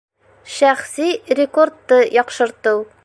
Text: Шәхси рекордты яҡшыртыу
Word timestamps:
Шәхси 0.53 1.09
рекордты 1.41 2.01
яҡшыртыу 2.17 2.83